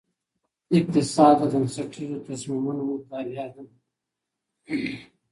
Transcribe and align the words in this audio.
اقتصاد 0.77 1.35
د 1.39 1.43
بنسټیزو 1.53 2.17
تصمیمونو 2.27 2.81
مطالعه 2.91 3.47
ده. 3.53 3.63